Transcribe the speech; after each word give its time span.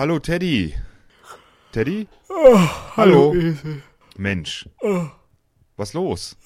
Hallo 0.00 0.18
Teddy. 0.18 0.74
Teddy? 1.72 2.08
Hallo. 2.96 3.34
Mensch. 4.16 4.66
Was 5.76 5.92
los? 5.92 6.38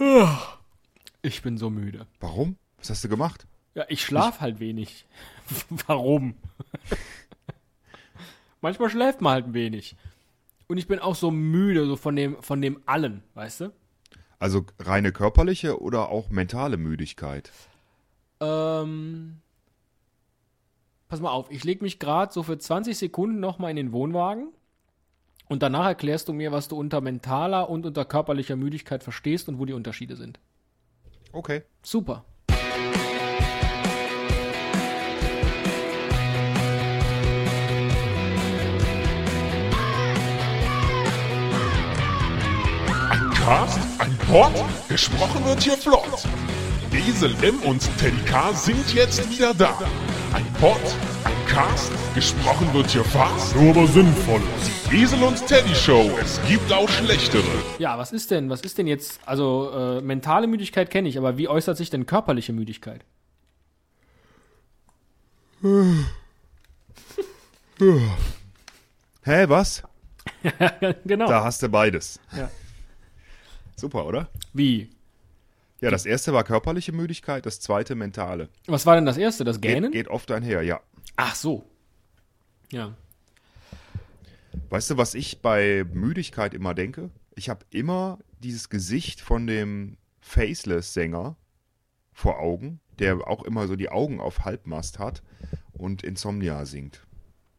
Ich 1.23 1.41
bin 1.41 1.57
so 1.57 1.71
müde. 1.71 2.09
Warum? 2.19 2.57
Was 2.79 2.91
hast 2.91 3.05
du 3.05 3.09
gemacht? 3.09 3.47
Ja, 3.77 3.85
ich 3.89 4.05
schlaf 4.05 4.41
halt 4.41 4.59
wenig. 4.59 5.07
Warum? 5.87 6.35
Manchmal 8.61 8.91
schläft 8.91 9.21
man 9.21 9.35
halt 9.35 9.47
ein 9.47 9.55
wenig. 9.55 9.95
Und 10.67 10.79
ich 10.79 10.89
bin 10.89 10.99
auch 10.99 11.15
so 11.15 11.31
müde, 11.31 11.87
so 11.87 11.95
von 11.95 12.17
dem, 12.17 12.43
von 12.43 12.61
dem 12.61 12.83
allen, 12.87 13.23
weißt 13.35 13.61
du? 13.61 13.73
Also 14.41 14.67
reine 14.81 15.13
körperliche 15.13 15.81
oder 15.81 16.09
auch 16.09 16.29
mentale 16.29 16.77
Müdigkeit? 16.77 17.53
Ähm, 18.41 19.43
pass 21.15 21.21
mal 21.21 21.31
auf, 21.31 21.49
ich 21.49 21.63
leg 21.63 21.81
mich 21.81 22.01
gerade 22.01 22.33
so 22.33 22.43
für 22.43 22.59
20 22.59 22.99
Sekunden 22.99 23.39
nochmal 23.39 23.71
in 23.71 23.77
den 23.77 23.93
Wohnwagen 23.93 24.49
und 25.49 25.63
danach 25.63 25.87
erklärst 25.87 26.27
du 26.27 26.33
mir, 26.33 26.51
was 26.51 26.67
du 26.67 26.77
unter 26.77 27.01
mentaler 27.01 27.71
und 27.71 27.87
unter 27.87 28.05
körperlicher 28.05 28.57
Müdigkeit 28.57 29.05
verstehst 29.05 29.49
und 29.49 29.61
wo 29.61 29.65
die 29.65 29.75
Unterschiede 29.75 30.17
sind. 30.17 30.41
Okay. 31.31 31.63
Super. 31.85 32.25
Ein 43.09 43.31
Cast, 43.35 43.79
ein 44.01 44.19
Pod, 44.27 44.53
gesprochen 44.89 45.45
wird 45.45 45.63
hier 45.63 45.77
flott. 45.77 46.27
Esel 46.91 47.37
M 47.43 47.61
und 47.63 47.89
Teddy 47.99 48.21
K 48.27 48.53
sind 48.53 48.93
jetzt 48.95 49.31
wieder 49.31 49.55
da. 49.55 49.79
Ein 50.35 50.53
Pod, 50.55 50.81
ein 51.23 51.47
Cast, 51.47 51.93
gesprochen 52.13 52.75
wird 52.75 52.91
hier 52.91 53.05
fast, 53.05 53.55
nur 53.55 53.71
aber 53.71 53.87
sinnvoll. 53.87 54.41
Die 54.91 55.03
Esel 55.03 55.23
und 55.23 55.47
Teddy 55.47 55.73
Show, 55.73 56.11
es 56.21 56.41
gibt 56.49 56.73
auch 56.73 56.89
schlechtere. 56.89 57.45
Ja, 57.79 57.97
was 57.99 58.11
ist 58.11 58.33
denn, 58.33 58.51
was 58.51 58.63
ist 58.63 58.77
denn 58.77 58.89
jetzt, 58.89 59.21
also 59.27 59.71
äh, 59.71 60.01
mentale 60.01 60.49
Müdigkeit 60.49 60.91
kenne 60.91 61.09
ich, 61.09 61.19
aber 61.19 61.39
wie 61.39 61.47
äußert 61.47 61.77
sich 61.77 61.89
denn 61.89 62.07
körperliche 62.07 62.53
Müdigkeit? 62.53 63.05
Hä, 69.23 69.45
was? 69.47 69.85
genau. 71.05 71.29
Da 71.29 71.45
hast 71.45 71.63
du 71.63 71.69
beides. 71.69 72.19
Ja. 72.37 72.51
Super, 73.77 74.05
oder? 74.05 74.27
Wie? 74.53 74.91
Ja, 75.85 75.91
das 75.91 76.07
erste 76.07 76.33
war 76.33 76.45
körperliche 76.45 76.93
Müdigkeit, 76.93 77.45
das 77.45 77.61
zweite 77.61 77.95
mentale. 77.95 78.49
Was 78.67 78.87
war 78.87 78.95
denn 78.95 79.05
das 79.05 79.19
erste? 79.19 79.45
Das 79.45 79.61
Gähnen? 79.61 79.93
Geht, 79.93 80.07
geht 80.07 80.09
oft 80.09 80.31
einher, 80.31 80.63
ja. 80.63 80.81
Ach 81.17 81.35
so. 81.35 81.67
Ja. 82.73 82.95
Weißt 84.71 84.89
du, 84.89 84.97
was 84.97 85.15
ich 85.15 85.43
bei 85.43 85.85
Müdigkeit 85.93 86.55
immer 86.55 86.73
denke? 86.73 87.11
Ich 87.35 87.51
habe 87.51 87.67
immer 87.69 88.19
dieses 88.39 88.71
Gesicht 88.71 89.21
von 89.21 89.47
dem 89.47 89.99
Faceless-Sänger 90.21 91.37
vor 92.15 92.41
Augen, 92.41 92.81
der 92.99 93.29
auch 93.29 93.43
immer 93.43 93.67
so 93.67 93.77
die 93.77 93.91
Augen 93.91 94.21
auf 94.21 94.47
Halbmast 94.47 94.99
hat 94.99 95.23
und 95.75 96.03
Insomnia 96.03 96.65
singt. 96.65 97.07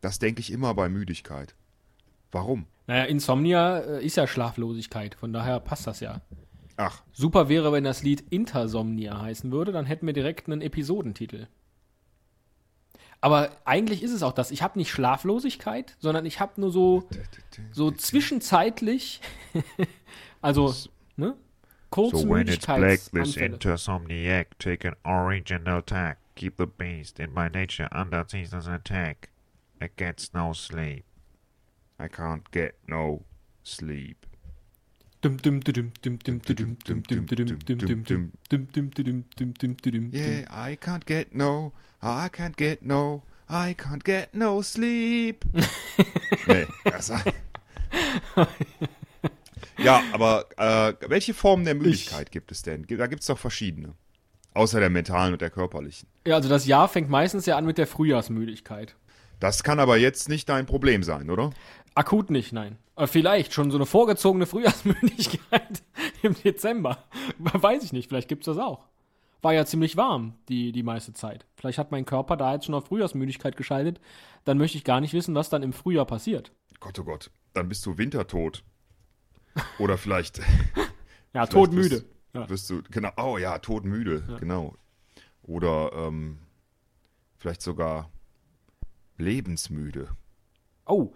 Das 0.01 0.17
denke 0.17 0.39
ich 0.39 0.51
immer 0.51 0.73
bei 0.73 0.89
Müdigkeit. 0.89 1.53
Warum? 2.31 2.65
Naja, 2.87 3.03
Insomnia 3.03 3.77
äh, 3.81 4.03
ist 4.03 4.17
ja 4.17 4.25
Schlaflosigkeit, 4.25 5.13
von 5.13 5.31
daher 5.31 5.59
passt 5.59 5.85
das 5.85 5.99
ja. 5.99 6.21
Ach, 6.77 7.01
Super 7.13 7.47
wäre, 7.47 7.71
wenn 7.71 7.83
das 7.83 8.03
Lied 8.03 8.23
Intersomnia 8.31 9.21
heißen 9.21 9.51
würde, 9.51 9.71
dann 9.71 9.85
hätten 9.85 10.05
wir 10.05 10.13
direkt 10.13 10.47
einen 10.47 10.61
Episodentitel. 10.61 11.47
Aber 13.21 13.49
eigentlich 13.65 14.03
ist 14.03 14.11
es 14.11 14.23
auch 14.23 14.33
das. 14.33 14.51
Ich 14.51 14.61
habe 14.61 14.77
nicht 14.77 14.91
Schlaflosigkeit, 14.91 15.95
sondern 15.99 16.25
ich 16.25 16.39
habe 16.39 16.59
nur 16.61 16.71
so, 16.71 17.07
so 17.71 17.91
zwischenzeitlich, 17.91 19.21
also, 20.41 20.73
ne? 21.15 21.35
Kurze 21.89 22.17
So 22.17 22.29
when 22.29 22.47
it's 22.47 22.65
black, 22.65 22.99
this 23.13 23.37
intersomniac 23.37 24.47
take 24.59 24.87
an 24.87 24.95
original 25.05 25.81
tack. 25.81 26.17
Keep 26.35 26.57
the 26.57 26.65
beast 26.65 27.19
in 27.19 27.33
my 27.33 27.47
nature 27.47 27.87
under 27.93 28.25
season's 28.27 28.67
attack. 28.67 29.29
I 29.81 29.89
gets 29.95 30.33
no 30.33 30.51
sleep. 30.51 31.05
I 31.97 32.07
can't 32.07 32.51
get 32.51 32.75
no 32.87 33.23
sleep. 33.63 34.25
Yeah, 40.13 40.45
I 40.51 40.77
can't 40.77 41.05
get 41.05 41.33
no, 41.33 41.73
I 42.01 42.27
can't 42.29 42.55
get 42.55 42.81
no, 42.83 43.23
I 43.49 43.73
can't 43.73 44.03
get 44.03 44.33
no 44.33 44.61
sleep. 44.61 45.45
nee, 46.47 46.67
das 46.83 47.11
Ja, 49.77 50.01
aber 50.13 50.45
äh, 50.57 50.93
welche 51.09 51.33
Formen 51.33 51.65
der 51.65 51.75
Müdigkeit 51.75 52.31
gibt 52.31 52.51
es 52.51 52.61
denn? 52.61 52.85
Da 52.87 53.07
gibt 53.07 53.21
es 53.21 53.27
doch 53.27 53.37
verschiedene. 53.37 53.93
Außer 54.53 54.79
der 54.79 54.89
mentalen 54.89 55.33
und 55.33 55.41
der 55.41 55.49
körperlichen. 55.49 56.07
Ja, 56.25 56.35
also 56.35 56.47
das 56.47 56.65
Jahr 56.65 56.87
fängt 56.87 57.09
meistens 57.09 57.45
ja 57.45 57.57
an 57.57 57.65
mit 57.65 57.77
der 57.77 57.87
Frühjahrsmüdigkeit. 57.87 58.95
Das 59.39 59.63
kann 59.63 59.79
aber 59.79 59.97
jetzt 59.97 60.29
nicht 60.29 60.47
dein 60.47 60.65
Problem 60.65 61.03
sein, 61.03 61.29
oder? 61.29 61.51
Akut 61.95 62.29
nicht, 62.29 62.51
nein. 62.53 62.77
Aber 62.95 63.07
vielleicht 63.07 63.53
schon 63.53 63.71
so 63.71 63.77
eine 63.77 63.85
vorgezogene 63.85 64.45
Frühjahrsmüdigkeit 64.45 65.83
im 66.21 66.33
Dezember. 66.35 67.03
Weiß 67.39 67.83
ich 67.83 67.93
nicht, 67.93 68.09
vielleicht 68.09 68.27
gibt's 68.29 68.45
das 68.45 68.57
auch. 68.57 68.85
War 69.41 69.53
ja 69.53 69.65
ziemlich 69.65 69.95
warm 69.97 70.33
die, 70.49 70.71
die 70.71 70.83
meiste 70.83 71.13
Zeit. 71.13 71.45
Vielleicht 71.55 71.77
hat 71.77 71.91
mein 71.91 72.05
Körper 72.05 72.35
da 72.37 72.53
jetzt 72.53 72.65
schon 72.65 72.75
auf 72.75 72.85
Frühjahrsmüdigkeit 72.87 73.57
geschaltet. 73.57 73.99
Dann 74.43 74.57
möchte 74.57 74.77
ich 74.77 74.83
gar 74.83 75.01
nicht 75.01 75.13
wissen, 75.13 75.35
was 75.35 75.49
dann 75.49 75.63
im 75.63 75.73
Frühjahr 75.73 76.05
passiert. 76.05 76.51
Gott, 76.79 76.97
oh 76.99 77.03
Gott, 77.03 77.31
dann 77.53 77.69
bist 77.69 77.85
du 77.85 77.97
wintertot. 77.97 78.63
Oder 79.79 79.97
vielleicht 79.97 80.39
Ja, 81.35 81.45
Vielleicht 81.45 81.51
todmüde. 81.51 81.95
Wirst, 81.95 82.05
Ja. 82.33 82.49
wirst 82.49 82.69
du, 82.69 82.81
genau, 82.89 83.11
oh 83.17 83.37
ja, 83.37 83.59
todmüde, 83.59 84.37
genau. 84.39 84.73
Oder 85.43 85.91
ähm, 85.93 86.39
vielleicht 87.37 87.61
sogar 87.61 88.09
lebensmüde. 89.17 90.09
Oh, 90.85 91.13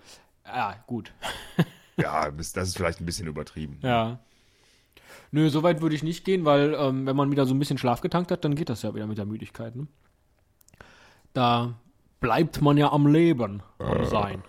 ja, 0.55 0.83
gut. 0.87 1.13
Ja, 2.01 2.31
das 2.31 2.55
ist 2.55 2.77
vielleicht 2.77 3.01
ein 3.01 3.05
bisschen 3.05 3.27
übertrieben. 3.27 3.77
Ja. 3.81 4.19
Nö, 5.31 5.49
so 5.49 5.63
weit 5.63 5.81
würde 5.81 5.95
ich 5.95 6.03
nicht 6.03 6.23
gehen, 6.23 6.45
weil 6.45 6.73
ähm, 6.73 7.05
wenn 7.05 7.15
man 7.15 7.29
wieder 7.29 7.45
so 7.45 7.53
ein 7.53 7.59
bisschen 7.59 7.77
Schlaf 7.77 8.01
getankt 8.01 8.31
hat, 8.31 8.45
dann 8.45 8.55
geht 8.55 8.69
das 8.69 8.81
ja 8.81 8.95
wieder 8.95 9.05
mit 9.05 9.17
der 9.17 9.25
Müdigkeit. 9.25 9.75
Ne? 9.75 9.87
Da 11.33 11.75
bleibt 12.19 12.61
man 12.61 12.77
ja 12.77 12.91
am 12.91 13.05
Leben, 13.05 13.61
am 13.77 14.05
Sein. 14.05 14.43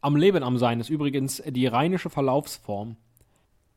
Am 0.00 0.16
Leben 0.16 0.42
am 0.42 0.58
Sein 0.58 0.80
ist 0.80 0.90
übrigens 0.90 1.42
die 1.46 1.66
rheinische 1.66 2.10
Verlaufsform. 2.10 2.96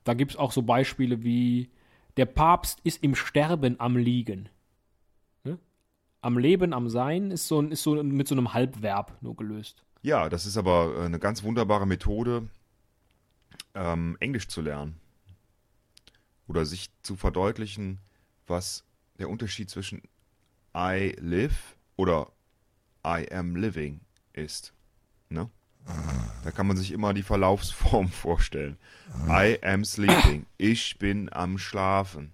Da 0.04 0.14
gibt 0.14 0.32
es 0.32 0.38
auch 0.38 0.52
so 0.52 0.62
Beispiele 0.62 1.24
wie 1.24 1.70
der 2.18 2.26
Papst 2.26 2.80
ist 2.84 3.04
im 3.04 3.16
Sterben 3.16 3.80
am 3.80 3.96
Liegen. 3.96 4.50
Ne? 5.44 5.60
Am 6.22 6.38
Leben 6.38 6.74
am 6.74 6.90
Sein 6.90 7.32
ist 7.32 7.48
so, 7.48 7.62
ist 7.62 7.84
so 7.84 8.04
mit 8.04 8.28
so 8.28 8.36
einem 8.36 8.54
Halbverb 8.54 9.16
nur 9.22 9.36
gelöst. 9.36 9.84
Ja, 10.08 10.30
das 10.30 10.46
ist 10.46 10.56
aber 10.56 11.00
äh, 11.00 11.06
eine 11.06 11.20
ganz 11.20 11.44
wunderbare 11.44 11.86
Methode, 11.86 12.48
ähm, 13.74 14.16
Englisch 14.22 14.48
zu 14.48 14.62
lernen. 14.62 15.02
Oder 16.48 16.66
sich 16.66 16.90
zu 17.02 17.18
verdeutlichen, 17.18 18.00
was 18.46 18.86
der 19.20 19.28
Unterschied 19.28 19.70
zwischen 19.70 20.02
I 20.74 21.14
live 21.20 21.76
oder 21.98 22.32
I 23.06 23.30
am 23.34 23.58
living 23.58 24.00
ist. 24.32 24.74
Ne? 25.28 25.50
Da 26.46 26.52
kann 26.52 26.68
man 26.68 26.78
sich 26.78 26.94
immer 26.94 27.14
die 27.14 27.22
Verlaufsform 27.24 28.08
vorstellen. 28.26 28.78
I 29.28 29.62
am 29.62 29.84
sleeping. 29.84 30.46
Ich 30.58 30.98
bin 31.00 31.30
am 31.34 31.58
Schlafen. 31.58 32.34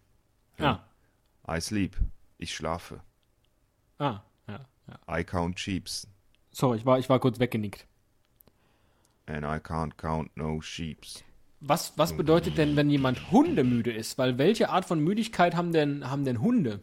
Ah, 0.60 0.82
I 1.50 1.60
sleep. 1.60 1.98
Ich 2.38 2.54
schlafe. 2.54 3.02
ah, 3.98 4.22
ja, 4.48 4.68
ja. 4.88 5.20
I 5.20 5.24
count 5.24 5.60
sheeps. 5.60 6.08
Sorry, 6.54 6.78
ich 6.78 6.86
war, 6.86 7.00
ich 7.00 7.10
war 7.10 7.20
kurz 7.20 7.40
weggenickt. 7.40 7.86
And 9.26 9.44
I 9.44 9.58
can't 9.60 9.98
count 9.98 10.36
no 10.38 10.62
sheeps. 10.62 11.24
Was, 11.60 11.98
was 11.98 12.16
bedeutet 12.16 12.58
denn, 12.58 12.76
wenn 12.76 12.90
jemand 12.90 13.32
hundemüde 13.32 13.92
ist? 13.92 14.18
Weil 14.18 14.38
welche 14.38 14.70
Art 14.70 14.86
von 14.86 15.00
Müdigkeit 15.00 15.56
haben 15.56 15.72
denn, 15.72 16.10
haben 16.10 16.26
denn 16.26 16.42
Hunde? 16.42 16.82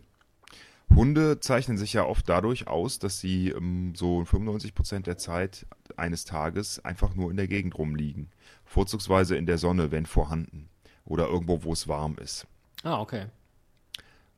Hunde 0.94 1.38
zeichnen 1.38 1.78
sich 1.78 1.92
ja 1.92 2.04
oft 2.04 2.28
dadurch 2.28 2.66
aus, 2.66 2.98
dass 2.98 3.20
sie 3.20 3.50
ähm, 3.50 3.94
so 3.94 4.22
95% 4.22 5.00
der 5.00 5.18
Zeit 5.18 5.66
eines 5.96 6.24
Tages 6.24 6.84
einfach 6.84 7.14
nur 7.14 7.30
in 7.30 7.36
der 7.36 7.46
Gegend 7.46 7.78
rumliegen. 7.78 8.30
Vorzugsweise 8.64 9.36
in 9.36 9.46
der 9.46 9.58
Sonne, 9.58 9.92
wenn 9.92 10.06
vorhanden. 10.06 10.68
Oder 11.04 11.28
irgendwo, 11.28 11.62
wo 11.62 11.72
es 11.72 11.86
warm 11.86 12.16
ist. 12.20 12.46
Ah, 12.82 13.00
okay. 13.00 13.26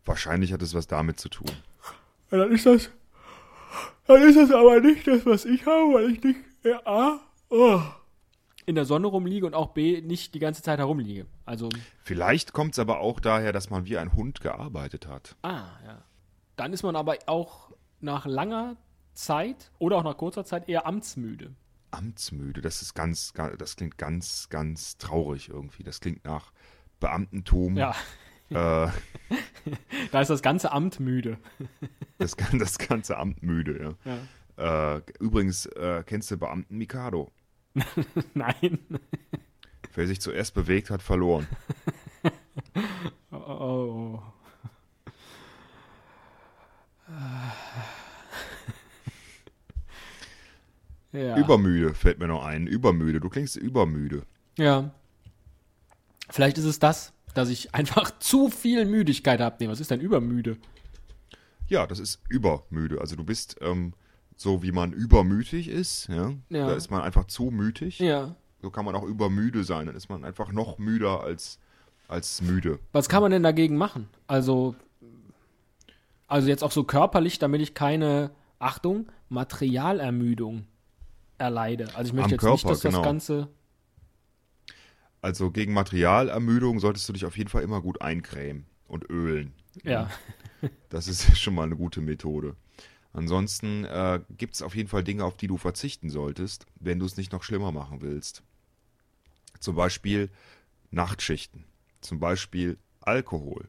Wahrscheinlich 0.05 0.53
hat 0.53 0.63
es 0.63 0.75
was 0.75 0.89
damit 0.89 1.21
zu 1.21 1.29
tun. 1.29 1.51
Ja, 2.31 2.39
dann 2.39 2.53
ist 2.53 2.67
das. 2.67 2.91
Dann 4.07 4.23
ist 4.23 4.37
das 4.37 4.51
aber 4.51 4.81
nicht 4.81 5.07
das, 5.07 5.25
was 5.27 5.45
ich 5.45 5.65
habe, 5.67 5.95
weil 5.95 6.11
ich 6.13 6.23
nicht 6.23 6.41
ja, 6.65 6.81
A, 6.87 7.21
oh, 7.49 7.81
in 8.67 8.75
der 8.75 8.85
Sonne 8.85 9.07
rumliege 9.09 9.47
und 9.47 9.55
auch 9.55 9.69
B 9.75 10.01
nicht 10.01 10.35
die 10.35 10.39
ganze 10.39 10.63
Zeit 10.63 10.79
herumliege. 10.79 11.27
Also, 11.45 11.69
Vielleicht 12.05 12.53
kommt 12.53 12.73
es 12.75 12.79
aber 12.79 13.01
auch 13.01 13.19
daher, 13.21 13.53
dass 13.53 13.71
man 13.71 13.87
wie 13.87 13.99
ein 13.99 14.13
Hund 14.15 14.41
gearbeitet 14.41 15.07
hat. 15.07 15.37
ah, 15.43 15.65
ja. 15.85 16.03
Dann 16.57 16.73
ist 16.73 16.83
man 16.83 16.95
aber 16.97 17.17
auch 17.27 17.73
nach 18.01 18.27
langer 18.27 18.77
Zeit 19.15 19.71
oder 19.79 19.97
auch 19.97 20.05
nach 20.05 20.17
kurzer 20.17 20.45
Zeit 20.45 20.69
eher 20.69 20.87
amtsmüde. 20.87 21.55
Amtsmüde, 21.91 22.61
das 22.61 22.83
ist 22.83 22.95
ganz, 22.95 23.33
ga- 23.33 23.57
das 23.57 23.77
klingt 23.77 23.99
ganz, 23.99 24.49
ganz 24.49 24.97
traurig 24.99 25.49
irgendwie. 25.49 25.83
Das 25.83 26.01
klingt 26.01 26.25
nach 26.25 26.53
Beamtentum. 27.01 27.77
Ja, 27.77 27.95
Äh, 28.55 28.89
da 30.11 30.21
ist 30.21 30.29
das 30.29 30.43
ganze 30.43 30.73
Amt 30.73 31.01
müde. 31.01 31.39
das, 32.19 32.37
das 32.59 32.79
ganze 32.79 33.17
Amt 33.19 33.43
müde, 33.43 33.97
Ja. 34.05 34.13
ja. 34.13 34.97
Äh, 34.97 35.03
übrigens, 35.19 35.67
äh, 35.67 36.03
kennst 36.07 36.31
du 36.31 36.37
Beamten 36.37 36.77
Mikado? 36.77 37.31
Nein. 38.35 38.79
Wer 39.95 40.07
sich 40.07 40.21
zuerst 40.21 40.55
bewegt, 40.55 40.91
hat 40.91 41.03
verloren. 41.03 41.47
Oh, 43.35 43.37
oh. 43.39 44.23
Ja. 51.13 51.37
Übermüde 51.37 51.93
fällt 51.95 52.19
mir 52.19 52.29
noch 52.29 52.45
ein. 52.45 52.67
Übermüde. 52.67 53.21
Du 53.21 53.29
klingst 53.29 53.57
übermüde. 53.57 54.23
ja. 54.59 54.91
Vielleicht 56.31 56.57
ist 56.57 56.65
es 56.65 56.79
das, 56.79 57.13
dass 57.35 57.49
ich 57.49 57.75
einfach 57.75 58.19
zu 58.19 58.49
viel 58.49 58.85
Müdigkeit 58.85 59.41
habe. 59.41 59.57
Nee, 59.61 59.69
was 59.69 59.81
ist 59.81 59.91
denn 59.91 60.01
übermüde? 60.01 60.57
Ja, 61.69 61.87
das 61.87 61.99
ist 61.99 62.21
übermüde. 62.29 63.01
Also 63.01 63.17
du 63.17 63.25
bist 63.25 63.57
ähm, 63.61 63.95
so, 64.37 64.63
wie 64.63 64.73
man 64.73 64.93
übermütig 64.93 65.69
ist. 65.69 66.09
Ja? 66.09 66.33
Ja. 66.51 66.69
Da 66.69 66.75
ist 66.75 66.91
man 66.91 67.03
einfach 67.03 67.27
zu 67.27 67.45
mütig. 67.45 67.99
Ja. 67.99 68.35
So 68.61 68.71
kann 68.71 68.85
man 68.85 68.95
auch 68.95 69.05
übermüde 69.05 69.65
sein. 69.65 69.87
Dann 69.87 69.97
ist 69.97 70.09
man 70.09 70.25
einfach 70.25 70.53
noch 70.53 70.79
müder 70.79 71.23
als, 71.23 71.59
als 72.09 72.43
müde. 72.43 72.79
Was 72.93 73.09
kann 73.09 73.23
man 73.23 73.31
denn 73.31 73.43
dagegen 73.43 73.77
machen? 73.77 74.09
Also, 74.27 74.75
also 76.29 76.49
jetzt 76.49 76.63
auch 76.63 76.71
so 76.71 76.85
körperlich, 76.85 77.39
damit 77.39 77.61
ich 77.61 77.75
keine, 77.75 78.31
Achtung, 78.63 79.11
Materialermüdung 79.29 80.67
erleide. 81.39 81.89
Also 81.95 82.11
ich 82.11 82.13
möchte 82.13 82.25
Am 82.27 82.31
jetzt 82.31 82.31
nicht, 82.31 82.41
Körper, 82.41 82.69
dass 82.69 82.81
das 82.81 82.93
genau. 82.93 83.03
Ganze. 83.03 83.49
Also 85.23 85.53
gegen 85.53 85.73
Materialermüdung 85.73 86.81
solltest 86.81 87.09
du 87.09 87.13
dich 87.13 87.25
auf 87.25 87.39
jeden 87.39 87.49
Fall 87.49 87.63
immer 87.63 87.81
gut 87.81 88.03
eincremen 88.03 88.67
und 88.89 89.09
ölen. 89.09 89.55
Ja. 89.85 90.11
Das 90.91 91.09
ist 91.09 91.39
schon 91.41 91.55
mal 91.55 91.63
eine 91.63 91.77
gute 91.77 92.01
Methode. 92.01 92.57
Ansonsten 93.13 93.85
äh, 93.85 94.21
gibt 94.37 94.55
es 94.55 94.63
auf 94.63 94.75
jeden 94.75 94.89
Fall 94.89 95.05
Dinge, 95.05 95.25
auf 95.25 95.37
die 95.37 95.47
du 95.47 95.57
verzichten 95.57 96.11
solltest, 96.11 96.67
wenn 96.81 96.99
du 96.99 97.07
es 97.07 97.17
nicht 97.17 97.33
noch 97.33 97.45
schlimmer 97.45 97.71
machen 97.71 98.03
willst. 98.03 98.43
Zum 99.61 99.77
Beispiel 99.77 100.29
Nachtschichten. 100.91 101.65
Zum 102.01 102.19
Beispiel 102.19 102.79
Alkohol. 103.01 103.69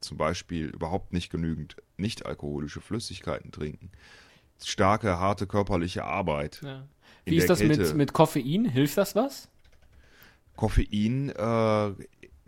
Zum 0.00 0.18
Beispiel 0.18 0.66
überhaupt 0.66 1.12
nicht 1.12 1.30
genügend 1.30 1.76
nicht-alkoholische 1.96 2.80
Flüssigkeiten 2.80 3.50
trinken. 3.50 3.90
Starke, 4.62 5.18
harte 5.18 5.46
körperliche 5.46 6.04
Arbeit. 6.04 6.60
ja. 6.62 6.86
Wie 7.24 7.36
ist 7.36 7.50
das 7.50 7.60
mit, 7.60 7.94
mit 7.96 8.12
Koffein? 8.12 8.66
Hilft 8.66 8.96
das 8.98 9.16
was? 9.16 9.48
Koffein 10.56 11.30
äh, 11.30 11.92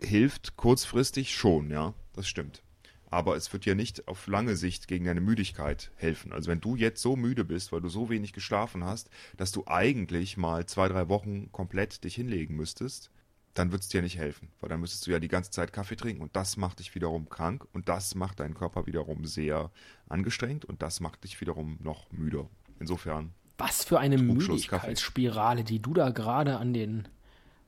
hilft 0.01 0.57
kurzfristig 0.57 1.35
schon, 1.35 1.69
ja, 1.69 1.93
das 2.13 2.27
stimmt. 2.27 2.63
Aber 3.11 3.35
es 3.35 3.51
wird 3.53 3.65
dir 3.65 3.73
nicht 3.73 4.07
auf 4.07 4.27
lange 4.27 4.55
Sicht 4.55 4.87
gegen 4.87 5.05
deine 5.05 5.21
Müdigkeit 5.21 5.91
helfen. 5.95 6.31
Also 6.31 6.51
wenn 6.51 6.61
du 6.61 6.75
jetzt 6.75 7.01
so 7.01 7.15
müde 7.15 7.43
bist, 7.43 7.71
weil 7.71 7.81
du 7.81 7.89
so 7.89 8.09
wenig 8.09 8.33
geschlafen 8.33 8.83
hast, 8.83 9.09
dass 9.35 9.51
du 9.51 9.63
eigentlich 9.65 10.37
mal 10.37 10.67
zwei, 10.67 10.87
drei 10.87 11.09
Wochen 11.09 11.51
komplett 11.51 12.03
dich 12.03 12.15
hinlegen 12.15 12.55
müsstest, 12.55 13.09
dann 13.55 13.71
wird 13.71 13.81
es 13.81 13.89
dir 13.89 14.03
nicht 14.03 14.17
helfen. 14.17 14.49
Weil 14.59 14.69
dann 14.69 14.79
müsstest 14.79 15.07
du 15.07 15.11
ja 15.11 15.19
die 15.19 15.27
ganze 15.27 15.49
Zeit 15.49 15.73
Kaffee 15.73 15.95
trinken 15.95 16.21
und 16.21 16.35
das 16.35 16.55
macht 16.55 16.79
dich 16.79 16.93
wiederum 16.93 17.29
krank 17.29 17.65
und 17.73 17.89
das 17.89 18.13
macht 18.13 18.39
deinen 18.39 18.53
Körper 18.53 18.85
wiederum 18.85 19.25
sehr 19.25 19.71
angestrengt 20.07 20.65
und 20.65 20.83
das 20.83 20.99
macht 20.99 21.23
dich 21.23 21.41
wiederum 21.41 21.79
noch 21.81 22.11
müder. 22.11 22.47
Insofern, 22.79 23.33
Was 23.57 23.83
für 23.83 23.99
eine. 23.99 24.19
Müdigkeitsspirale, 24.19 25.63
die 25.63 25.81
du 25.81 25.95
da 25.95 26.11
gerade 26.11 26.57
an 26.57 26.73
den 26.73 27.07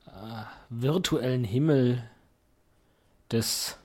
äh, 0.06 0.44
virtuellen 0.68 1.44
Himmel 1.44 2.08
des 3.30 3.78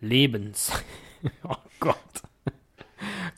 Lebens. 0.00 0.72
oh 1.44 1.56
Gott. 1.78 1.96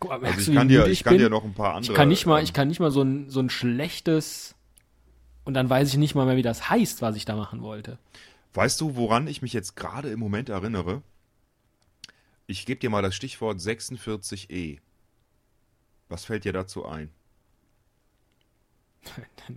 Guck 0.01 0.13
also 0.13 0.51
ich 0.51 0.57
kann, 0.57 0.69
dir, 0.69 0.87
ich 0.87 1.05
kann 1.05 1.13
bin? 1.13 1.23
dir 1.23 1.31
noch 1.31 1.45
ein 1.45 1.55
paar 1.55 1.75
andere. 1.75 1.93
Ich 1.93 1.97
kann 1.97 2.09
nicht 2.09 2.27
mal, 2.27 2.39
ähm, 2.39 2.45
ich 2.45 2.53
kann 2.53 2.69
nicht 2.69 2.81
mal 2.81 2.91
so 2.91 3.03
ein, 3.03 3.31
so 3.31 3.41
ein 3.41 3.51
schlechtes 3.51 4.55
und 5.45 5.55
dann 5.55 5.69
weiß 5.69 5.89
ich 5.89 5.97
nicht 5.97 6.15
mal 6.15 6.27
mehr, 6.27 6.37
wie 6.37 6.43
das 6.43 6.69
heißt, 6.71 7.03
was 7.03 7.17
ich 7.17 7.25
da 7.25 7.37
machen 7.37 7.63
wollte. 7.63 7.99
Weißt 8.55 8.81
du, 8.81 8.97
woran 8.97 9.27
ich 9.27 9.43
mich 9.43 9.53
jetzt 9.53 9.77
gerade 9.77 10.11
im 10.11 10.21
Moment 10.21 10.49
erinnere? 10.49 11.03
Ich 12.47 12.67
gebe 12.67 12.81
dir 12.81 12.91
mal 12.91 13.03
das 13.03 13.15
Stichwort 13.15 13.59
46e. 13.59 14.79
Was 16.09 16.25
fällt 16.25 16.45
dir 16.45 16.53
dazu 16.53 16.85
ein? 16.85 17.11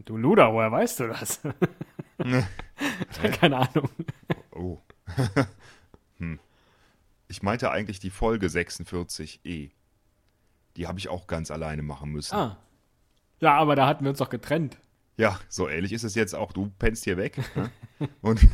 Du 0.06 0.18
Luder, 0.18 0.52
woher 0.54 0.72
weißt 0.72 1.02
du 1.02 1.08
das? 1.08 1.42
Keine 3.40 3.58
Ahnung. 3.58 3.90
Oh. 4.52 4.80
hm. 6.18 6.40
Ich 7.28 7.44
meinte 7.44 7.72
eigentlich 7.72 8.00
die 8.00 8.10
Folge 8.10 8.48
46e. 8.48 9.72
Die 10.76 10.88
habe 10.88 11.00
ich 11.00 11.10
auch 11.10 11.28
ganz 11.28 11.52
alleine 11.52 11.84
machen 11.84 12.12
müssen. 12.12 12.36
Ah. 12.36 12.58
Ja, 13.40 13.56
aber 13.58 13.76
da 13.76 13.88
hatten 13.88 14.04
wir 14.04 14.10
uns 14.10 14.20
doch 14.20 14.30
getrennt. 14.30 14.78
Ja, 15.18 15.40
so 15.48 15.70
ähnlich 15.70 15.94
ist 15.94 16.04
es 16.04 16.16
jetzt 16.16 16.36
auch. 16.36 16.52
Du 16.52 16.72
pennst 16.78 17.04
hier 17.06 17.18
weg. 17.18 17.38
ne? 17.56 17.70
und, 18.22 18.46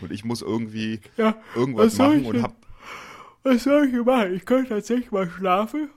und 0.00 0.12
ich 0.12 0.24
muss 0.24 0.42
irgendwie 0.42 1.00
Ja, 1.16 1.36
irgendwas 1.54 1.96
machen 1.96 2.22
ich 2.22 2.26
und 2.28 2.42
hab. 2.42 2.54
Was 3.42 3.62
soll 3.64 3.86
ich 3.88 4.04
machen? 4.04 4.34
Ich 4.34 4.44
könnte 4.44 4.70
tatsächlich 4.70 5.10
mal 5.10 5.30
schlafen. 5.30 5.90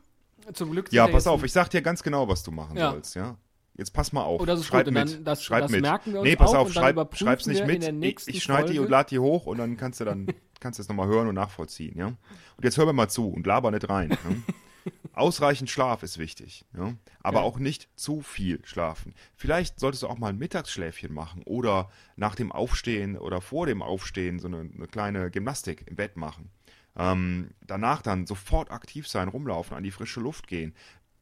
Zum 0.54 0.72
Glück. 0.72 0.92
Ja, 0.94 1.08
pass 1.08 1.28
auf, 1.28 1.44
ich 1.44 1.52
sag 1.52 1.70
dir 1.70 1.82
ganz 1.82 2.02
genau, 2.02 2.28
was 2.28 2.44
du 2.44 2.52
machen 2.52 2.78
Ja. 2.78 2.92
sollst, 2.92 3.16
ja. 3.16 3.38
Jetzt 3.78 3.92
pass 3.94 4.12
mal 4.12 4.24
auf. 4.24 4.42
Oh, 4.42 4.46
das 4.46 4.60
ist 4.60 4.66
schreib 4.68 4.86
gut. 4.86 4.94
Mit. 4.94 5.14
dann- 5.16 5.24
das- 5.24 5.44
schreib 5.44 5.62
das 5.64 5.72
mit. 5.72 5.82
merken 5.82 6.12
wir 6.14 6.20
uns 6.20 6.30
nee, 6.30 6.36
pass 6.36 6.54
auf, 6.54 6.72
schreib, 6.74 7.16
schreib's 7.16 7.46
nicht 7.48 7.66
mit. 7.66 7.84
Ich, 8.04 8.28
ich 8.28 8.44
schneide 8.44 8.72
die 8.72 8.80
und 8.80 8.90
lade 8.90 9.10
die 9.10 9.20
hoch 9.20 9.46
und 9.46 9.58
dann 9.58 9.78
kannst 9.78 10.00
du 10.00 10.06
dann 10.06 10.28
kannst 10.60 10.80
du 10.80 10.82
es 10.84 10.90
nochmal 10.90 11.08
hören 11.08 11.28
und 11.28 11.36
nachvollziehen, 11.36 11.98
ja. 11.98 12.08
Und 12.08 12.18
jetzt 12.64 12.78
hör 12.78 12.86
mir 12.86 12.94
mal 12.94 13.08
zu 13.10 13.30
und 13.30 13.46
laber 13.48 13.72
nicht 13.72 13.88
rein. 13.88 14.10
Ne? 14.10 14.44
Ausreichend 15.14 15.70
Schlaf 15.70 16.04
ist 16.04 16.18
wichtig, 16.18 16.66
ja? 16.76 16.94
aber 17.22 17.40
Ja. 17.40 17.44
auch 17.44 17.60
nicht 17.60 17.90
zu 17.96 18.22
viel 18.22 18.60
schlafen. 18.66 19.14
Vielleicht 19.36 19.80
solltest 19.80 20.04
du 20.04 20.08
auch 20.08 20.18
mal 20.18 20.28
ein 20.30 20.38
Mittagsschläfchen 20.38 21.14
machen 21.14 21.44
oder 21.46 21.90
nach 22.16 22.36
dem 22.36 22.52
Aufstehen 22.52 23.18
oder 23.18 23.42
vor 23.42 23.66
dem 23.66 23.82
Aufstehen 23.82 24.40
so 24.40 24.48
eine, 24.48 24.60
eine 24.62 24.88
kleine 24.88 25.30
Gymnastik 25.32 25.86
im 25.88 25.96
Bett 25.96 26.16
machen. 26.18 26.50
Ähm, 26.98 27.52
danach 27.66 28.02
dann 28.02 28.26
sofort 28.26 28.72
aktiv 28.72 29.08
sein, 29.08 29.28
rumlaufen, 29.30 29.76
an 29.78 29.84
die 29.84 29.92
frische 29.92 30.20
Luft 30.22 30.48
gehen, 30.48 30.74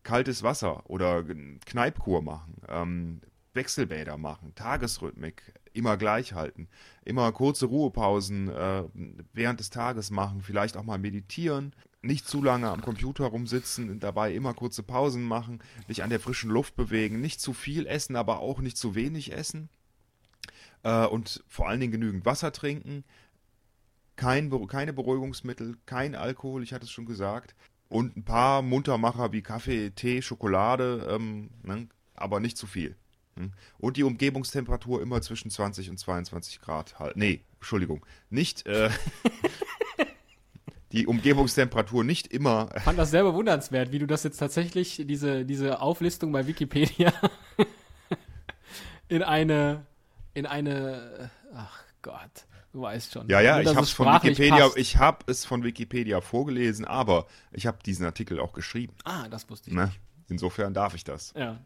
kaltes 0.07 0.42
Wasser 0.42 0.89
oder 0.89 1.25
Kneipkur 1.65 2.21
machen, 2.21 2.56
ähm, 2.69 3.21
Wechselbäder 3.54 4.18
machen, 4.18 4.56
Tagesrhythmik 4.56 5.54
immer 5.73 5.97
gleich 5.97 6.31
halten, 6.31 6.69
immer 7.04 7.30
kurze 7.33 7.66
Ruhepausen 7.66 8.47
äh, 8.47 8.83
während 9.33 9.59
des 9.59 9.69
Tages 9.69 10.09
machen, 10.09 10.42
vielleicht 10.42 10.78
auch 10.78 10.83
mal 10.83 10.97
meditieren, 10.97 11.73
nicht 12.02 12.26
zu 12.26 12.42
lange 12.42 12.69
am 12.69 12.81
Computer 12.81 13.26
rumsitzen, 13.26 13.99
dabei 13.99 14.33
immer 14.33 14.54
kurze 14.54 14.81
Pausen 14.81 15.23
machen, 15.23 15.59
dich 15.90 16.04
an 16.04 16.09
der 16.09 16.21
frischen 16.21 16.52
Luft 16.52 16.78
bewegen, 16.78 17.19
nicht 17.19 17.42
zu 17.42 17.52
viel 17.52 17.85
essen, 17.85 18.16
aber 18.16 18.40
auch 18.40 18.59
nicht 18.59 18.78
zu 18.78 18.95
wenig 18.95 19.33
essen 19.33 19.68
äh, 20.83 21.06
und 21.06 21.44
vor 21.49 21.68
allen 21.68 21.81
Dingen 21.81 21.92
genügend 21.92 22.26
Wasser 22.26 22.54
trinken, 22.54 23.04
kein, 24.16 24.49
keine 24.68 24.94
Beruhigungsmittel, 24.94 25.76
kein 25.85 26.16
Alkohol, 26.16 26.64
ich 26.64 26.71
hatte 26.71 26.85
es 26.85 26.92
schon 26.92 27.06
gesagt. 27.06 27.56
Und 27.89 28.17
ein 28.17 28.23
paar 28.23 28.61
Muntermacher 28.61 29.31
wie 29.31 29.41
Kaffee, 29.41 29.91
Tee, 29.91 30.21
Schokolade, 30.21 31.07
ähm, 31.09 31.49
ne, 31.63 31.87
aber 32.15 32.39
nicht 32.39 32.57
zu 32.57 32.67
viel. 32.67 32.95
hm. 33.35 33.53
Und 33.77 33.97
die 33.97 34.03
Umgebungstemperatur 34.03 35.01
immer 35.01 35.21
zwischen 35.21 35.49
20 35.49 35.89
und 35.89 35.97
22 35.97 36.59
Grad 36.59 36.99
halt. 36.99 37.15
Nee, 37.15 37.41
Entschuldigung. 37.56 38.06
Nicht, 38.29 38.65
äh, 38.65 38.89
die 40.91 41.07
Umgebungstemperatur 41.07 42.03
nicht 42.03 42.27
immer. 42.27 42.69
Ich 42.75 42.83
fand 42.83 42.99
das 42.99 43.11
sehr 43.11 43.23
bewundernswert, 43.23 43.91
wie 43.91 43.99
du 43.99 44.07
das 44.07 44.23
jetzt 44.23 44.37
tatsächlich, 44.37 45.03
diese, 45.06 45.45
diese 45.45 45.79
Auflistung 45.81 46.31
bei 46.31 46.47
Wikipedia 46.47 47.13
in 49.07 49.23
eine, 49.23 49.85
in 50.33 50.45
eine, 50.45 51.31
ach 51.53 51.83
Gott, 52.01 52.46
du 52.74 52.81
weißt 52.81 53.14
schon. 53.14 53.30
Ja, 53.30 53.42
ja, 53.42 53.59
ich 53.59 53.68
habe 53.68 53.81
es 53.81 53.92
von 53.92 54.07
Wikipedia, 54.07 54.66
passt. 54.66 54.78
ich 54.78 54.97
habe 54.97 55.19
es 55.28 55.45
von 55.45 55.64
Wikipedia 55.64 56.21
vorgelesen, 56.21 56.86
aber 56.86 57.28
ich 57.52 57.68
habe 57.68 57.78
diesen 57.86 58.06
Artikel 58.06 58.40
auch 58.40 58.54
geschrieben. 58.54 58.94
ah, 59.04 59.28
das 59.30 59.50
wusste 59.50 59.69
ich 59.69 59.76
Ne? 59.76 59.92
Insofern 60.30 60.74
darf 60.74 60.94
ich 60.94 61.04
das. 61.04 61.33
Ja. 61.38 61.57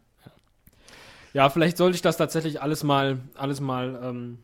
ja. 1.33 1.49
Vielleicht 1.49 1.77
sollte 1.77 1.95
ich 1.95 2.01
das 2.01 2.17
tatsächlich 2.17 2.61
alles 2.61 2.83
mal, 2.83 3.19
alles 3.33 3.59
mal 3.59 3.99
ähm, 4.03 4.39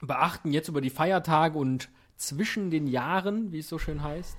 beachten. 0.00 0.52
Jetzt 0.52 0.68
über 0.68 0.80
die 0.80 0.90
Feiertage 0.90 1.58
und 1.58 1.88
zwischen 2.16 2.70
den 2.70 2.86
Jahren, 2.86 3.52
wie 3.52 3.60
es 3.60 3.68
so 3.68 3.78
schön 3.78 4.02
heißt, 4.02 4.36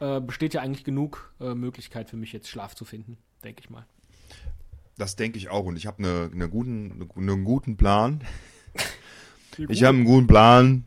äh, 0.00 0.20
besteht 0.20 0.54
ja 0.54 0.62
eigentlich 0.62 0.84
genug 0.84 1.32
äh, 1.40 1.54
Möglichkeit 1.54 2.10
für 2.10 2.16
mich 2.16 2.32
jetzt 2.32 2.48
Schlaf 2.48 2.74
zu 2.74 2.84
finden, 2.84 3.18
denke 3.44 3.60
ich 3.60 3.70
mal. 3.70 3.86
Das 4.98 5.16
denke 5.16 5.38
ich 5.38 5.48
auch 5.48 5.64
und 5.64 5.76
ich 5.76 5.86
habe 5.86 5.98
eine, 5.98 6.30
eine 6.32 6.48
guten, 6.48 7.08
eine, 7.16 7.32
einen 7.32 7.44
guten 7.44 7.76
Plan. 7.76 8.22
Ich 9.58 9.84
habe 9.84 9.96
einen 9.96 10.04
guten 10.04 10.26
Plan, 10.26 10.84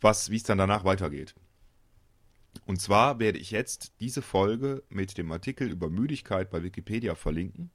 was, 0.00 0.30
wie 0.30 0.36
es 0.36 0.42
dann 0.42 0.58
danach 0.58 0.84
weitergeht. 0.84 1.34
Und 2.66 2.80
zwar 2.80 3.18
werde 3.18 3.38
ich 3.38 3.50
jetzt 3.50 3.92
diese 4.00 4.22
Folge 4.22 4.82
mit 4.88 5.18
dem 5.18 5.30
Artikel 5.32 5.68
über 5.70 5.90
Müdigkeit 5.90 6.50
bei 6.50 6.62
Wikipedia 6.62 7.14
verlinken. 7.14 7.70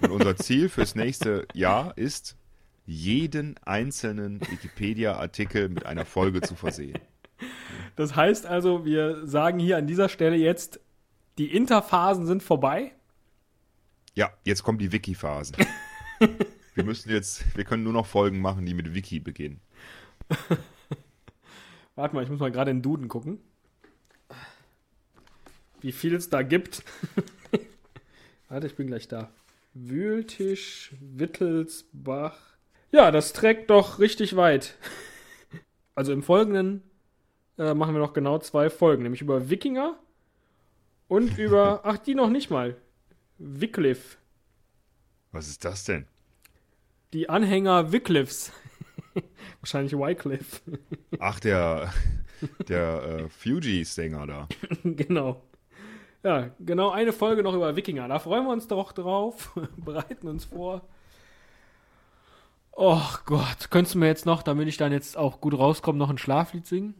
Und 0.00 0.10
unser 0.10 0.36
Ziel 0.36 0.68
fürs 0.68 0.94
nächste 0.94 1.46
Jahr 1.54 1.96
ist, 1.96 2.36
jeden 2.84 3.58
einzelnen 3.64 4.40
Wikipedia-Artikel 4.40 5.68
mit 5.68 5.86
einer 5.86 6.04
Folge 6.04 6.40
zu 6.40 6.54
versehen. 6.54 6.98
Das 7.96 8.16
heißt 8.16 8.46
also, 8.46 8.84
wir 8.84 9.26
sagen 9.26 9.58
hier 9.58 9.76
an 9.76 9.86
dieser 9.86 10.08
Stelle 10.08 10.36
jetzt, 10.36 10.80
die 11.38 11.54
Interphasen 11.54 12.26
sind 12.26 12.42
vorbei. 12.42 12.92
Ja, 14.14 14.30
jetzt 14.44 14.62
kommen 14.62 14.78
die 14.78 14.92
Wiki-Phasen. 14.92 15.56
wir 16.74 16.84
müssen 16.84 17.10
jetzt, 17.10 17.56
wir 17.56 17.64
können 17.64 17.82
nur 17.82 17.92
noch 17.92 18.06
Folgen 18.06 18.40
machen, 18.40 18.64
die 18.66 18.74
mit 18.74 18.94
Wiki 18.94 19.20
beginnen. 19.20 19.60
Warte 21.94 22.14
mal, 22.14 22.24
ich 22.24 22.30
muss 22.30 22.40
mal 22.40 22.50
gerade 22.50 22.70
in 22.70 22.78
den 22.78 22.82
Duden 22.82 23.08
gucken. 23.08 23.38
Wie 25.80 25.92
viel 25.92 26.14
es 26.14 26.30
da 26.30 26.42
gibt. 26.42 26.84
Warte, 28.48 28.66
ich 28.66 28.76
bin 28.76 28.86
gleich 28.86 29.08
da. 29.08 29.30
Wühltisch, 29.74 30.94
Wittelsbach. 31.00 32.38
Ja, 32.90 33.10
das 33.10 33.32
trägt 33.32 33.70
doch 33.70 33.98
richtig 33.98 34.36
weit. 34.36 34.76
Also 35.94 36.14
im 36.14 36.22
Folgenden 36.22 36.82
äh, 37.58 37.74
machen 37.74 37.94
wir 37.94 38.00
noch 38.00 38.14
genau 38.14 38.38
zwei 38.38 38.70
Folgen, 38.70 39.02
nämlich 39.02 39.20
über 39.20 39.50
Wikinger 39.50 39.98
und 41.06 41.36
über, 41.36 41.82
ach, 41.84 41.98
die 41.98 42.14
noch 42.14 42.30
nicht 42.30 42.48
mal, 42.48 42.78
Wycliffe. 43.36 44.16
Was 45.32 45.48
ist 45.48 45.66
das 45.66 45.84
denn? 45.84 46.06
Die 47.12 47.28
Anhänger 47.28 47.92
Wycliffes. 47.92 48.52
Wahrscheinlich 49.60 49.92
Wycliffe. 49.92 50.62
Ach, 51.18 51.38
der, 51.40 51.92
der 52.68 53.02
äh, 53.02 53.28
Fugees-Sänger 53.28 54.26
da. 54.26 54.48
genau. 54.84 55.42
Ja, 56.22 56.50
genau 56.58 56.90
eine 56.90 57.12
Folge 57.12 57.42
noch 57.42 57.52
über 57.54 57.76
Wikinger. 57.76 58.08
Da 58.08 58.18
freuen 58.18 58.44
wir 58.44 58.52
uns 58.52 58.66
doch 58.66 58.92
drauf. 58.92 59.52
Bereiten 59.76 60.26
uns 60.28 60.46
vor. 60.46 60.88
Oh 62.72 63.02
Gott, 63.26 63.70
könntest 63.70 63.94
du 63.94 63.98
mir 63.98 64.06
jetzt 64.06 64.24
noch, 64.24 64.42
damit 64.42 64.68
ich 64.68 64.78
dann 64.78 64.92
jetzt 64.92 65.18
auch 65.18 65.42
gut 65.42 65.58
rauskomme, 65.58 65.98
noch 65.98 66.08
ein 66.08 66.16
Schlaflied 66.16 66.66
singen? 66.66 66.94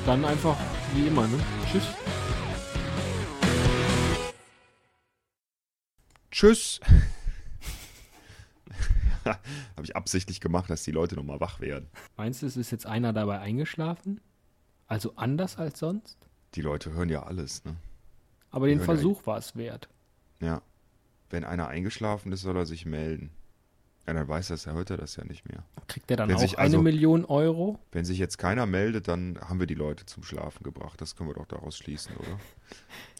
Dann 0.05 0.23
einfach 0.27 0.55
wie 0.93 1.07
immer, 1.07 1.27
ne? 1.27 1.41
Tschüss. 1.73 1.87
Tschüss. 6.31 6.81
Habe 9.25 9.39
ich 9.83 9.97
absichtlich 9.97 10.41
gemacht, 10.41 10.69
dass 10.69 10.83
die 10.83 10.93
Leute 10.93 11.17
nochmal 11.17 11.41
wach 11.41 11.59
werden. 11.61 11.89
Meinst 12.19 12.43
du, 12.43 12.47
es 12.47 12.59
ist 12.59 12.71
jetzt 12.71 12.85
einer 12.85 13.15
dabei 13.15 13.39
eingeschlafen? 13.39 14.21
Also 14.89 15.15
anders 15.17 15.57
als 15.57 15.79
sonst? 15.79 16.19
Die 16.55 16.61
Leute 16.61 16.93
hören 16.93 17.09
ja 17.09 17.23
alles, 17.23 17.65
ne? 17.65 17.77
Aber 18.51 18.67
den 18.67 18.81
hören 18.81 18.85
Versuch 18.85 19.27
war 19.27 19.39
es 19.39 19.57
wert. 19.57 19.89
Ja. 20.39 20.61
Wenn 21.31 21.45
einer 21.45 21.69
eingeschlafen 21.69 22.33
ist, 22.33 22.43
soll 22.43 22.57
er 22.57 22.67
sich 22.67 22.87
melden. 22.87 23.31
Ja, 24.07 24.15
dann 24.15 24.27
weiß 24.27 24.49
es, 24.51 24.65
er 24.67 24.73
hört 24.73 24.89
er 24.89 24.97
das 24.97 25.17
ja 25.17 25.25
nicht 25.25 25.47
mehr. 25.47 25.63
Kriegt 25.87 26.11
er 26.11 26.17
dann 26.17 26.31
Wenn 26.31 26.37
auch 26.37 26.41
sich 26.41 26.57
eine 26.59 26.65
also- 26.77 26.83
Million 26.83 27.27
Euro? 27.27 27.79
Wenn 27.93 28.07
sich 28.07 28.19
jetzt 28.19 28.39
keiner 28.39 28.65
meldet, 28.65 29.07
dann 29.07 29.39
haben 29.41 29.61
wir 29.61 29.67
die 29.67 29.75
Leute 29.75 30.07
zum 30.07 30.23
Schlafen 30.23 30.63
gebracht. 30.65 30.99
Das 31.03 31.15
können 31.15 31.29
wir 31.29 31.35
doch 31.35 31.45
daraus 31.47 31.77
schließen, 31.77 32.17
oder? 32.17 32.41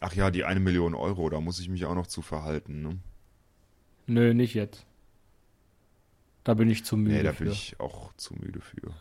Ach 0.01 0.13
ja, 0.13 0.31
die 0.31 0.45
eine 0.45 0.59
Million 0.59 0.95
Euro, 0.95 1.29
da 1.29 1.39
muss 1.39 1.59
ich 1.59 1.69
mich 1.69 1.85
auch 1.85 1.93
noch 1.93 2.07
zu 2.07 2.23
verhalten, 2.23 2.81
ne? 2.81 2.97
Nö, 4.07 4.33
nicht 4.33 4.55
jetzt. 4.55 4.87
Da 6.43 6.55
bin 6.55 6.69
ich 6.71 6.83
zu 6.83 6.97
müde 6.97 7.17
Nee, 7.17 7.23
da 7.23 7.33
für. 7.33 7.43
bin 7.43 7.53
ich 7.53 7.79
auch 7.79 8.11
zu 8.13 8.33
müde 8.33 8.59
für. 8.59 8.91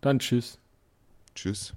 Dann 0.00 0.20
tschüss. 0.20 0.60
Tschüss. 1.34 1.74